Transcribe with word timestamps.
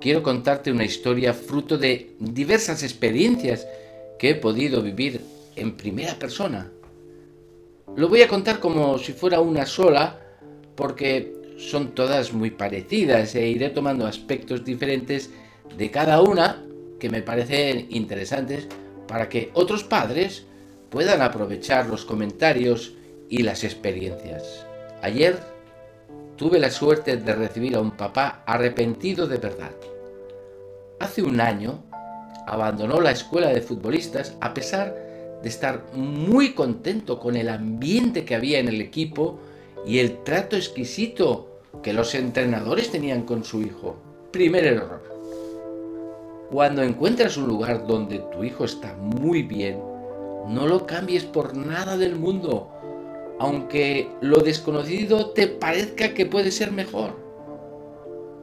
quiero 0.00 0.22
contarte 0.22 0.70
una 0.70 0.84
historia 0.84 1.34
fruto 1.34 1.76
de 1.76 2.14
diversas 2.20 2.84
experiencias 2.84 3.66
que 4.16 4.30
he 4.30 4.34
podido 4.36 4.80
vivir 4.80 5.20
en 5.56 5.76
primera 5.76 6.14
persona. 6.14 6.70
Lo 7.96 8.08
voy 8.08 8.22
a 8.22 8.28
contar 8.28 8.60
como 8.60 8.96
si 8.98 9.12
fuera 9.12 9.40
una 9.40 9.66
sola, 9.66 10.20
porque 10.76 11.56
son 11.58 11.96
todas 11.96 12.32
muy 12.32 12.52
parecidas 12.52 13.34
e 13.34 13.48
iré 13.48 13.70
tomando 13.70 14.06
aspectos 14.06 14.64
diferentes 14.64 15.30
de 15.76 15.90
cada 15.90 16.22
una 16.22 16.62
que 17.00 17.10
me 17.10 17.22
parecen 17.22 17.88
interesantes 17.90 18.68
para 19.08 19.28
que 19.28 19.50
otros 19.54 19.82
padres 19.82 20.44
puedan 20.90 21.22
aprovechar 21.22 21.88
los 21.88 22.04
comentarios 22.04 22.92
y 23.28 23.42
las 23.42 23.64
experiencias. 23.64 24.64
Ayer 25.02 25.40
tuve 26.36 26.60
la 26.60 26.70
suerte 26.70 27.16
de 27.16 27.34
recibir 27.34 27.74
a 27.74 27.80
un 27.80 27.90
papá 27.90 28.44
arrepentido 28.46 29.26
de 29.26 29.38
verdad. 29.38 29.72
Hace 31.00 31.22
un 31.22 31.40
año 31.40 31.84
abandonó 32.46 33.00
la 33.00 33.10
escuela 33.10 33.48
de 33.48 33.60
futbolistas 33.60 34.36
a 34.40 34.54
pesar 34.54 34.94
de 35.42 35.48
estar 35.48 35.84
muy 35.94 36.52
contento 36.54 37.18
con 37.20 37.36
el 37.36 37.48
ambiente 37.48 38.24
que 38.24 38.34
había 38.34 38.58
en 38.58 38.68
el 38.68 38.80
equipo 38.80 39.38
y 39.86 39.98
el 39.98 40.22
trato 40.24 40.56
exquisito 40.56 41.60
que 41.82 41.92
los 41.92 42.14
entrenadores 42.14 42.90
tenían 42.90 43.22
con 43.22 43.44
su 43.44 43.62
hijo. 43.62 43.96
Primer 44.32 44.66
error. 44.66 45.02
Cuando 46.50 46.82
encuentras 46.82 47.36
un 47.36 47.46
lugar 47.46 47.86
donde 47.86 48.18
tu 48.32 48.42
hijo 48.42 48.64
está 48.64 48.94
muy 48.94 49.42
bien, 49.42 49.78
no 50.48 50.66
lo 50.66 50.86
cambies 50.86 51.24
por 51.24 51.56
nada 51.56 51.96
del 51.96 52.16
mundo 52.16 52.72
aunque 53.38 54.10
lo 54.20 54.38
desconocido 54.38 55.30
te 55.30 55.46
parezca 55.46 56.12
que 56.14 56.26
puede 56.26 56.50
ser 56.50 56.72
mejor. 56.72 57.14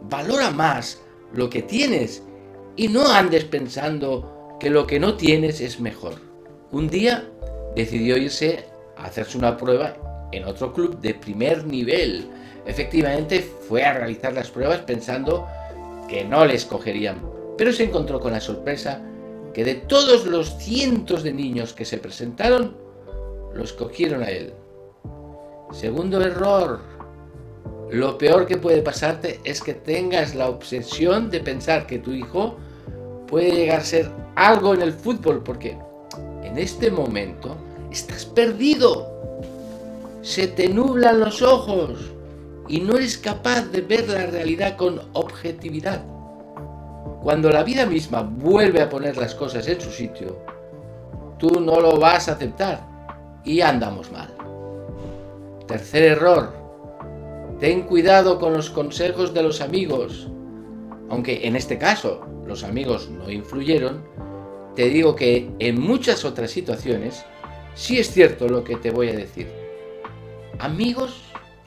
Valora 0.09 0.51
más 0.51 1.01
lo 1.33 1.49
que 1.49 1.61
tienes 1.61 2.23
y 2.75 2.87
no 2.87 3.07
andes 3.07 3.45
pensando 3.45 4.57
que 4.59 4.69
lo 4.69 4.87
que 4.87 4.99
no 4.99 5.15
tienes 5.15 5.61
es 5.61 5.79
mejor. 5.79 6.15
Un 6.71 6.89
día 6.89 7.29
decidió 7.75 8.17
irse 8.17 8.65
a 8.97 9.05
hacerse 9.05 9.37
una 9.37 9.57
prueba 9.57 10.29
en 10.31 10.45
otro 10.45 10.73
club 10.73 10.99
de 10.99 11.13
primer 11.13 11.65
nivel. 11.65 12.29
Efectivamente 12.65 13.41
fue 13.41 13.83
a 13.83 13.93
realizar 13.93 14.33
las 14.33 14.49
pruebas 14.49 14.79
pensando 14.81 15.47
que 16.07 16.23
no 16.23 16.45
le 16.45 16.55
escogerían, 16.55 17.21
pero 17.57 17.71
se 17.71 17.83
encontró 17.83 18.19
con 18.19 18.31
la 18.31 18.41
sorpresa 18.41 19.01
que 19.53 19.63
de 19.63 19.75
todos 19.75 20.25
los 20.25 20.57
cientos 20.57 21.23
de 21.23 21.33
niños 21.33 21.73
que 21.73 21.85
se 21.85 21.97
presentaron, 21.97 22.75
lo 23.53 23.63
escogieron 23.63 24.21
a 24.21 24.29
él. 24.29 24.53
Segundo 25.71 26.21
error. 26.21 26.94
Lo 27.91 28.17
peor 28.17 28.47
que 28.47 28.57
puede 28.57 28.81
pasarte 28.81 29.39
es 29.43 29.61
que 29.61 29.73
tengas 29.73 30.33
la 30.33 30.49
obsesión 30.49 31.29
de 31.29 31.39
pensar 31.39 31.85
que 31.85 31.99
tu 31.99 32.11
hijo 32.11 32.57
puede 33.27 33.51
llegar 33.51 33.79
a 33.81 33.83
ser 33.83 34.09
algo 34.35 34.73
en 34.73 34.81
el 34.81 34.91
fútbol, 34.91 35.43
porque 35.43 35.77
en 36.43 36.57
este 36.57 36.89
momento 36.89 37.55
estás 37.91 38.25
perdido. 38.25 39.11
Se 40.21 40.47
te 40.47 40.67
nublan 40.67 41.19
los 41.19 41.41
ojos 41.41 42.11
y 42.67 42.79
no 42.79 42.97
eres 42.97 43.17
capaz 43.17 43.61
de 43.71 43.81
ver 43.81 44.09
la 44.09 44.25
realidad 44.25 44.75
con 44.75 45.01
objetividad. 45.13 46.03
Cuando 47.21 47.51
la 47.51 47.63
vida 47.63 47.85
misma 47.85 48.21
vuelve 48.21 48.81
a 48.81 48.89
poner 48.89 49.17
las 49.17 49.35
cosas 49.35 49.67
en 49.67 49.79
su 49.79 49.91
sitio, 49.91 50.37
tú 51.37 51.59
no 51.59 51.79
lo 51.79 51.99
vas 51.99 52.29
a 52.29 52.33
aceptar 52.33 52.81
y 53.43 53.61
andamos 53.61 54.11
mal. 54.11 54.33
Tercer 55.67 56.03
error. 56.03 56.64
Ten 57.59 57.83
cuidado 57.83 58.37
con 58.37 58.51
los 58.51 58.69
consejos 58.69 59.33
de 59.33 59.41
los 59.41 59.61
amigos. 59.61 60.27
Aunque 61.09 61.47
en 61.47 61.55
este 61.55 61.77
caso 61.77 62.27
los 62.45 62.65
amigos 62.65 63.09
no 63.09 63.31
influyeron, 63.31 64.03
te 64.75 64.89
digo 64.89 65.15
que 65.15 65.49
en 65.59 65.79
muchas 65.79 66.25
otras 66.25 66.51
situaciones 66.51 67.23
sí 67.73 67.97
es 67.97 68.11
cierto 68.11 68.49
lo 68.49 68.65
que 68.65 68.75
te 68.75 68.91
voy 68.91 69.07
a 69.07 69.15
decir. 69.15 69.47
Amigos, 70.59 71.21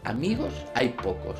amigos 0.04 0.52
hay 0.74 0.90
pocos. 0.90 1.38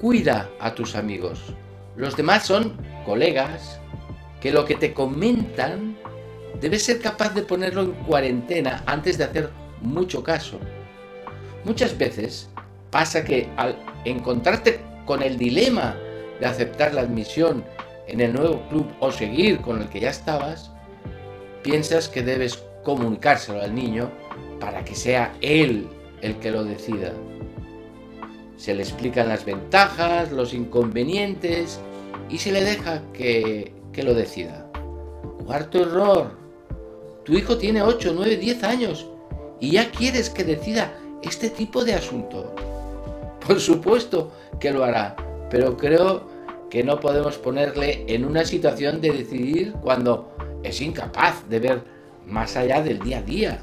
Cuida 0.00 0.48
a 0.58 0.74
tus 0.74 0.96
amigos. 0.96 1.54
Los 1.96 2.16
demás 2.16 2.46
son 2.46 2.78
colegas 3.04 3.78
que 4.40 4.52
lo 4.52 4.64
que 4.64 4.74
te 4.74 4.94
comentan 4.94 5.98
debes 6.62 6.84
ser 6.84 6.98
capaz 6.98 7.34
de 7.34 7.42
ponerlo 7.42 7.82
en 7.82 7.92
cuarentena 7.92 8.82
antes 8.86 9.18
de 9.18 9.24
hacer 9.24 9.50
mucho 9.82 10.22
caso. 10.22 10.58
Muchas 11.64 11.96
veces 11.96 12.48
pasa 12.92 13.24
que 13.24 13.48
al 13.56 13.74
encontrarte 14.04 14.78
con 15.06 15.22
el 15.22 15.36
dilema 15.38 15.96
de 16.38 16.46
aceptar 16.46 16.94
la 16.94 17.00
admisión 17.00 17.64
en 18.06 18.20
el 18.20 18.34
nuevo 18.34 18.62
club 18.68 18.86
o 19.00 19.10
seguir 19.10 19.60
con 19.60 19.80
el 19.80 19.88
que 19.88 20.00
ya 20.00 20.10
estabas, 20.10 20.70
piensas 21.62 22.08
que 22.08 22.22
debes 22.22 22.62
comunicárselo 22.84 23.62
al 23.62 23.74
niño 23.74 24.10
para 24.60 24.84
que 24.84 24.94
sea 24.94 25.34
él 25.40 25.88
el 26.20 26.36
que 26.36 26.50
lo 26.50 26.64
decida. 26.64 27.12
Se 28.56 28.74
le 28.74 28.82
explican 28.82 29.28
las 29.28 29.44
ventajas, 29.44 30.30
los 30.30 30.52
inconvenientes 30.52 31.80
y 32.28 32.38
se 32.38 32.52
le 32.52 32.62
deja 32.62 33.02
que, 33.12 33.72
que 33.92 34.02
lo 34.02 34.14
decida. 34.14 34.70
Cuarto 35.46 35.80
error. 35.80 36.36
Tu 37.24 37.38
hijo 37.38 37.56
tiene 37.56 37.82
8, 37.82 38.12
9, 38.14 38.36
10 38.36 38.64
años 38.64 39.08
y 39.60 39.70
ya 39.70 39.90
quieres 39.90 40.28
que 40.28 40.44
decida 40.44 40.92
este 41.22 41.48
tipo 41.48 41.84
de 41.84 41.94
asunto. 41.94 42.54
Por 43.46 43.60
supuesto 43.60 44.32
que 44.60 44.70
lo 44.70 44.84
hará, 44.84 45.16
pero 45.50 45.76
creo 45.76 46.26
que 46.70 46.84
no 46.84 47.00
podemos 47.00 47.36
ponerle 47.38 48.04
en 48.08 48.24
una 48.24 48.44
situación 48.44 49.00
de 49.00 49.12
decidir 49.12 49.72
cuando 49.82 50.34
es 50.62 50.80
incapaz 50.80 51.48
de 51.48 51.58
ver 51.58 51.84
más 52.26 52.56
allá 52.56 52.82
del 52.82 52.98
día 53.00 53.18
a 53.18 53.22
día. 53.22 53.60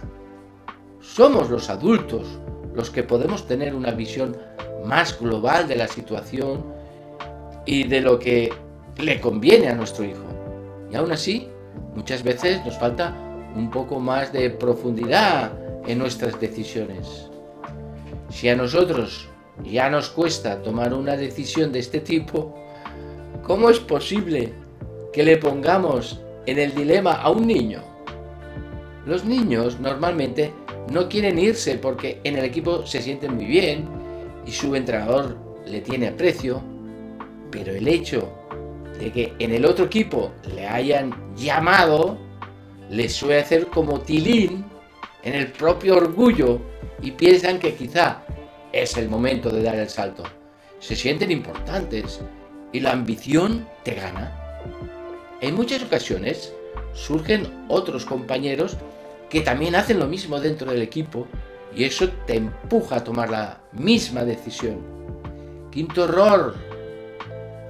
Somos 1.00 1.50
los 1.50 1.70
adultos 1.70 2.28
los 2.76 2.90
que 2.90 3.04
podemos 3.04 3.48
tener 3.48 3.74
una 3.74 3.92
visión 3.92 4.38
más 4.86 5.20
global 5.20 5.68
de 5.68 5.76
la 5.76 5.88
situación 5.88 6.64
y 7.66 7.88
de 7.88 8.02
lo 8.02 8.20
que 8.20 8.54
le 8.98 9.20
conviene 9.20 9.70
a 9.70 9.76
nuestro 9.76 10.06
hijo. 10.06 10.24
Y 10.92 10.96
aún 10.96 11.12
así, 11.12 11.48
muchas 11.96 12.24
veces 12.24 12.64
nos 12.66 12.78
falta 12.78 13.16
un 13.56 13.72
poco 13.72 14.00
más 14.00 14.32
de 14.32 14.50
profundidad 14.50 15.52
en 15.88 15.98
nuestras 15.98 16.40
decisiones. 16.40 17.30
Si 18.30 18.48
a 18.50 18.56
nosotros 18.56 19.28
ya 19.64 19.90
nos 19.90 20.10
cuesta 20.10 20.62
tomar 20.62 20.94
una 20.94 21.18
decisión 21.18 21.72
de 21.72 21.80
este 21.80 22.00
tipo, 22.00 22.56
¿cómo 23.44 23.70
es 23.70 23.80
posible 23.80 24.54
que 25.14 25.24
le 25.24 25.38
pongamos 25.38 26.22
en 26.46 26.60
el 26.60 26.74
dilema 26.74 27.14
a 27.14 27.30
un 27.30 27.48
niño? 27.48 27.82
Los 29.06 29.26
niños 29.26 29.80
normalmente 29.80 30.54
no 30.92 31.10
quieren 31.10 31.40
irse 31.40 31.76
porque 31.76 32.20
en 32.24 32.38
el 32.38 32.46
equipo 32.46 32.86
se 32.86 33.02
sienten 33.02 33.36
muy 33.36 33.46
bien 33.46 33.88
y 34.46 34.52
su 34.52 34.76
entrenador 34.76 35.38
le 35.66 35.82
tiene 35.82 36.08
aprecio, 36.08 36.62
pero 37.52 37.74
el 37.74 37.88
hecho 37.88 38.30
de 39.00 39.12
que 39.12 39.34
en 39.40 39.54
el 39.54 39.66
otro 39.66 39.86
equipo 39.86 40.32
le 40.56 40.68
hayan 40.68 41.16
llamado 41.36 42.18
les 42.90 43.14
suele 43.14 43.40
hacer 43.40 43.68
como 43.68 44.00
tilín 44.02 44.66
en 45.24 45.36
el 45.36 45.48
propio 45.52 45.98
orgullo 45.98 46.60
y 47.02 47.12
piensan 47.12 47.60
que 47.60 47.76
quizá 47.76 48.24
es 48.72 48.98
el 48.98 49.10
momento 49.10 49.50
de 49.50 49.64
dar 49.64 49.76
el 49.76 49.90
salto. 49.90 50.24
Se 50.80 50.96
sienten 50.96 51.32
importantes 51.32 52.22
y 52.72 52.80
la 52.80 52.92
ambición 52.92 53.68
te 53.84 53.96
gana. 53.96 54.36
En 55.42 55.56
muchas 55.56 55.84
ocasiones 55.84 56.54
surgen 56.94 57.66
otros 57.68 58.06
compañeros 58.06 58.78
que 59.30 59.42
también 59.42 59.76
hacen 59.76 60.00
lo 60.00 60.08
mismo 60.08 60.40
dentro 60.40 60.72
del 60.72 60.82
equipo 60.82 61.28
y 61.76 61.84
eso 61.84 62.10
te 62.26 62.36
empuja 62.36 62.98
a 62.98 63.04
tomar 63.04 63.30
la 63.30 63.62
misma 63.72 64.24
decisión. 64.24 64.80
Quinto 65.72 66.06
error. 66.06 66.56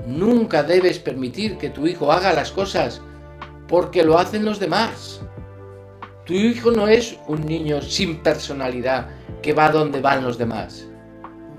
Nunca 0.07 0.63
debes 0.63 0.99
permitir 0.99 1.57
que 1.57 1.69
tu 1.69 1.85
hijo 1.85 2.11
haga 2.11 2.34
las 2.34 2.52
cosas 2.52 3.02
porque 3.67 4.03
lo 4.03 4.17
hacen 4.17 4.45
los 4.45 4.59
demás. 4.59 5.22
Tu 6.25 6.34
hijo 6.34 6.72
no 6.72 6.87
es 6.87 7.17
un 7.28 7.45
niño 7.45 7.81
sin 7.81 8.17
personalidad 8.17 9.09
que 9.41 9.53
va 9.53 9.72
donde 9.72 10.02
van 10.02 10.23
los 10.23 10.37
demás. 10.37 10.89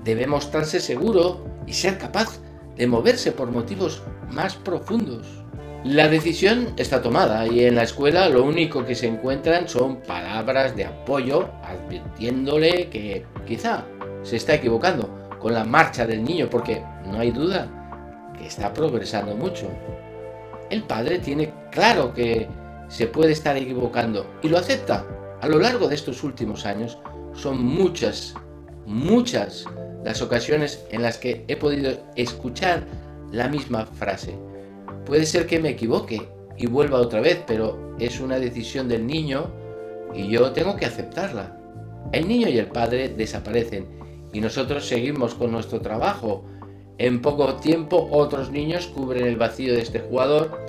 Debe 0.03 0.27
mostrarse 0.27 0.79
seguro 0.79 1.45
y 1.67 1.73
ser 1.73 1.97
capaz 1.97 2.39
de 2.75 2.87
moverse 2.87 3.31
por 3.31 3.51
motivos 3.51 4.01
más 4.29 4.55
profundos. 4.55 5.27
La 5.83 6.07
decisión 6.07 6.73
está 6.77 7.01
tomada 7.01 7.47
y 7.47 7.65
en 7.65 7.75
la 7.75 7.83
escuela 7.83 8.29
lo 8.29 8.43
único 8.43 8.85
que 8.85 8.93
se 8.93 9.07
encuentran 9.07 9.67
son 9.67 9.97
palabras 10.01 10.75
de 10.75 10.85
apoyo 10.85 11.49
advirtiéndole 11.63 12.87
que 12.89 13.25
quizá 13.47 13.85
se 14.21 14.35
está 14.35 14.53
equivocando 14.53 15.09
con 15.39 15.53
la 15.55 15.65
marcha 15.65 16.05
del 16.05 16.23
niño 16.23 16.47
porque 16.51 16.83
no 17.07 17.19
hay 17.19 17.31
duda 17.31 17.67
que 18.37 18.45
está 18.45 18.71
progresando 18.71 19.35
mucho. 19.35 19.67
El 20.69 20.83
padre 20.83 21.17
tiene 21.17 21.51
claro 21.71 22.13
que 22.13 22.47
se 22.87 23.07
puede 23.07 23.31
estar 23.31 23.57
equivocando 23.57 24.27
y 24.43 24.49
lo 24.49 24.59
acepta. 24.59 25.05
A 25.41 25.47
lo 25.47 25.57
largo 25.57 25.87
de 25.87 25.95
estos 25.95 26.23
últimos 26.23 26.67
años 26.67 26.99
son 27.33 27.63
muchas, 27.63 28.35
muchas 28.85 29.65
las 30.03 30.21
ocasiones 30.21 30.85
en 30.91 31.01
las 31.01 31.17
que 31.17 31.45
he 31.47 31.55
podido 31.55 31.91
escuchar 32.15 32.85
la 33.31 33.47
misma 33.47 33.85
frase. 33.85 34.35
Puede 35.05 35.25
ser 35.25 35.47
que 35.47 35.59
me 35.59 35.69
equivoque 35.69 36.27
y 36.57 36.67
vuelva 36.67 36.99
otra 36.99 37.21
vez, 37.21 37.41
pero 37.45 37.95
es 37.99 38.19
una 38.19 38.39
decisión 38.39 38.87
del 38.87 39.05
niño 39.05 39.51
y 40.13 40.27
yo 40.27 40.51
tengo 40.51 40.75
que 40.75 40.85
aceptarla. 40.85 41.57
El 42.11 42.27
niño 42.27 42.49
y 42.49 42.57
el 42.57 42.67
padre 42.67 43.09
desaparecen 43.09 43.87
y 44.33 44.41
nosotros 44.41 44.87
seguimos 44.87 45.35
con 45.35 45.51
nuestro 45.51 45.81
trabajo. 45.81 46.45
En 46.97 47.21
poco 47.21 47.55
tiempo 47.55 48.07
otros 48.11 48.51
niños 48.51 48.87
cubren 48.87 49.25
el 49.25 49.37
vacío 49.37 49.73
de 49.73 49.81
este 49.81 49.99
jugador 49.99 50.59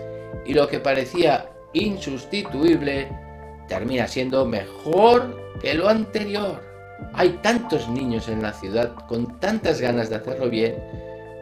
y 0.47 0.55
lo 0.55 0.69
que 0.69 0.81
parecía 0.81 1.51
insustituible 1.73 3.09
termina 3.69 4.07
siendo 4.07 4.47
mejor 4.47 5.37
que 5.61 5.75
lo 5.75 5.89
anterior. 5.89 6.72
Hay 7.13 7.39
tantos 7.43 7.89
niños 7.89 8.29
en 8.29 8.43
la 8.43 8.53
ciudad 8.53 8.95
con 9.09 9.39
tantas 9.41 9.81
ganas 9.81 10.09
de 10.11 10.17
hacerlo 10.17 10.49
bien 10.49 10.77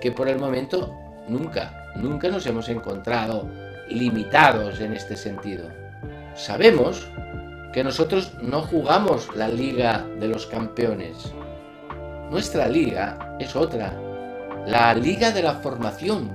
que 0.00 0.12
por 0.12 0.28
el 0.28 0.38
momento 0.38 0.94
nunca, 1.28 1.92
nunca 1.96 2.28
nos 2.28 2.46
hemos 2.46 2.68
encontrado 2.68 3.48
limitados 3.88 4.80
en 4.80 4.92
este 4.92 5.16
sentido. 5.16 5.68
Sabemos 6.34 7.06
que 7.72 7.84
nosotros 7.84 8.32
no 8.42 8.62
jugamos 8.62 9.34
la 9.36 9.48
liga 9.48 10.06
de 10.18 10.28
los 10.28 10.46
campeones. 10.46 11.32
Nuestra 12.30 12.68
liga 12.68 13.36
es 13.38 13.54
otra, 13.54 13.92
la 14.66 14.94
liga 14.94 15.30
de 15.30 15.42
la 15.42 15.54
formación, 15.54 16.30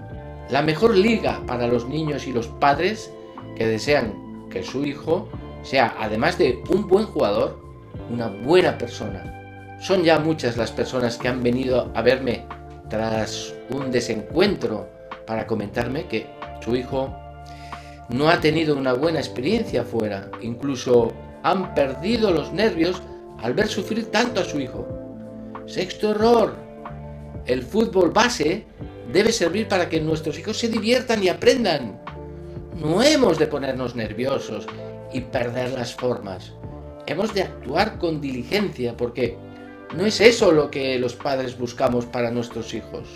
la 0.49 0.61
mejor 0.61 0.95
liga 0.95 1.41
para 1.47 1.67
los 1.67 1.87
niños 1.87 2.27
y 2.27 2.33
los 2.33 2.47
padres 2.47 3.11
que 3.55 3.65
desean 3.65 4.47
que 4.49 4.63
su 4.63 4.85
hijo 4.85 5.27
sea, 5.63 5.95
además 5.99 6.37
de 6.37 6.61
un 6.69 6.87
buen 6.87 7.05
jugador, 7.05 7.64
una 8.09 8.27
buena 8.27 8.77
persona. 8.77 9.77
Son 9.79 10.03
ya 10.03 10.19
muchas 10.19 10.57
las 10.57 10.71
personas 10.71 11.17
que 11.17 11.27
han 11.27 11.43
venido 11.43 11.91
a 11.93 12.01
verme 12.01 12.43
tras 12.89 13.53
un 13.69 13.91
desencuentro 13.91 14.87
para 15.25 15.47
comentarme 15.47 16.07
que 16.07 16.27
su 16.61 16.75
hijo 16.75 17.13
no 18.09 18.29
ha 18.29 18.39
tenido 18.39 18.75
una 18.75 18.93
buena 18.93 19.19
experiencia 19.19 19.83
fuera. 19.83 20.29
Incluso 20.41 21.13
han 21.43 21.73
perdido 21.73 22.31
los 22.31 22.53
nervios 22.53 23.01
al 23.41 23.53
ver 23.53 23.67
sufrir 23.67 24.11
tanto 24.11 24.41
a 24.41 24.45
su 24.45 24.59
hijo. 24.59 24.87
Sexto 25.65 26.11
error. 26.11 26.55
El 27.45 27.63
fútbol 27.63 28.11
base 28.11 28.65
debe 29.11 29.31
servir 29.31 29.67
para 29.67 29.89
que 29.89 30.01
nuestros 30.01 30.37
hijos 30.39 30.57
se 30.57 30.69
diviertan 30.69 31.23
y 31.23 31.29
aprendan. 31.29 32.01
No 32.75 33.01
hemos 33.01 33.37
de 33.37 33.47
ponernos 33.47 33.95
nerviosos 33.95 34.67
y 35.13 35.21
perder 35.21 35.71
las 35.71 35.93
formas. 35.93 36.53
Hemos 37.07 37.33
de 37.33 37.43
actuar 37.43 37.99
con 37.99 38.19
diligencia 38.19 38.97
porque 38.97 39.37
no 39.95 40.05
es 40.05 40.19
eso 40.21 40.51
lo 40.51 40.71
que 40.71 40.97
los 40.97 41.15
padres 41.15 41.57
buscamos 41.57 42.05
para 42.05 42.31
nuestros 42.31 42.73
hijos. 42.73 43.07